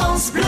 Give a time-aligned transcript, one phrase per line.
[0.00, 0.42] France Bleu.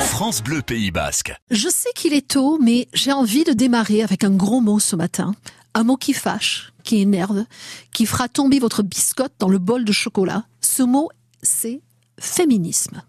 [0.00, 1.32] France Bleu Pays Basque.
[1.52, 4.96] Je sais qu'il est tôt, mais j'ai envie de démarrer avec un gros mot ce
[4.96, 5.36] matin.
[5.74, 7.44] Un mot qui fâche, qui énerve,
[7.92, 10.44] qui fera tomber votre biscotte dans le bol de chocolat.
[10.60, 11.08] Ce mot,
[11.40, 11.82] c'est
[12.18, 13.00] féminisme.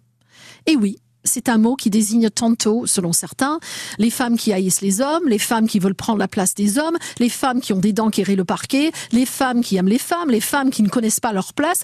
[0.67, 3.59] Et oui, c'est un mot qui désigne tantôt, selon certains,
[3.97, 6.97] les femmes qui haïssent les hommes, les femmes qui veulent prendre la place des hommes,
[7.17, 9.97] les femmes qui ont des dents qui rient le parquet, les femmes qui aiment les
[9.97, 11.81] femmes, les femmes qui ne connaissent pas leur place.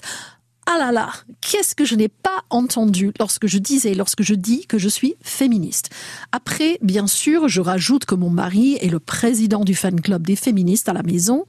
[0.66, 1.12] Ah là là,
[1.42, 5.14] qu'est-ce que je n'ai pas entendu lorsque je disais, lorsque je dis que je suis
[5.20, 5.90] féministe.
[6.32, 10.36] Après, bien sûr, je rajoute que mon mari est le président du fan club des
[10.36, 11.44] féministes à la maison.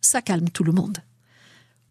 [0.00, 0.98] Ça calme tout le monde.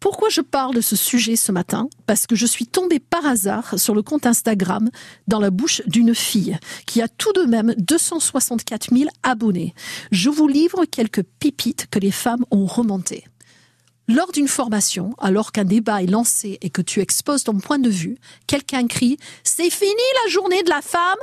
[0.00, 1.86] Pourquoi je parle de ce sujet ce matin?
[2.06, 4.88] Parce que je suis tombée par hasard sur le compte Instagram
[5.28, 9.74] dans la bouche d'une fille qui a tout de même 264 000 abonnés.
[10.10, 13.24] Je vous livre quelques pipites que les femmes ont remontées.
[14.12, 17.88] Lors d'une formation, alors qu'un débat est lancé et que tu exposes ton point de
[17.88, 18.18] vue,
[18.48, 19.14] quelqu'un crie⁇
[19.44, 19.92] C'est fini
[20.24, 21.18] la journée de la femme!⁇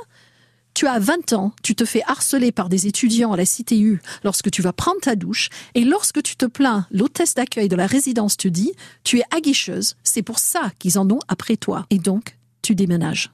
[0.73, 4.49] Tu as 20 ans, tu te fais harceler par des étudiants à la CTU lorsque
[4.51, 8.37] tu vas prendre ta douche, et lorsque tu te plains, l'hôtesse d'accueil de la résidence
[8.37, 8.71] te dit⁇
[9.03, 13.31] Tu es aguicheuse, c'est pour ça qu'ils en ont après toi⁇ et donc tu déménages.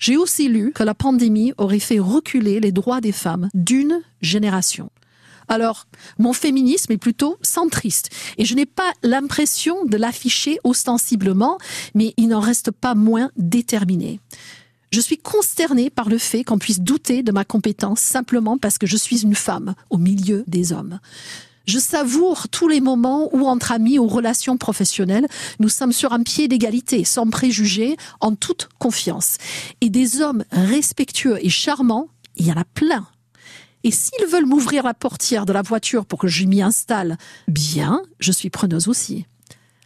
[0.00, 4.90] J'ai aussi lu que la pandémie aurait fait reculer les droits des femmes d'une génération.
[5.48, 5.86] Alors,
[6.18, 11.58] mon féminisme est plutôt centriste et je n'ai pas l'impression de l'afficher ostensiblement,
[11.94, 14.20] mais il n'en reste pas moins déterminé.
[14.92, 18.86] Je suis consternée par le fait qu'on puisse douter de ma compétence simplement parce que
[18.86, 21.00] je suis une femme au milieu des hommes.
[21.66, 25.26] Je savoure tous les moments où, entre amis ou relations professionnelles,
[25.60, 29.38] nous sommes sur un pied d'égalité, sans préjugés, en toute confiance.
[29.80, 33.06] Et des hommes respectueux et charmants, il y en a plein.
[33.84, 37.18] Et s'ils veulent m'ouvrir la portière de la voiture pour que je m'y installe,
[37.48, 39.26] bien, je suis preneuse aussi.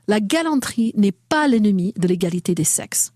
[0.06, 3.12] La galanterie n'est pas l'ennemi de l'égalité des sexes.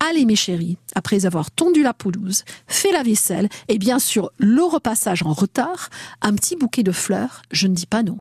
[0.00, 4.62] Allez mes chéris, après avoir tondu la pelouse, fait la vaisselle et bien sûr le
[4.62, 5.90] repassage en retard,
[6.22, 8.16] un petit bouquet de fleurs, je ne dis pas non.